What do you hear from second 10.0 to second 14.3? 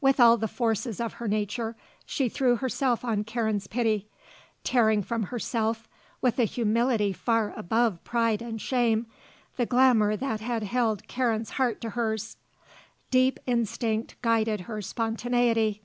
that had held Karen's heart to hers. Deep instinct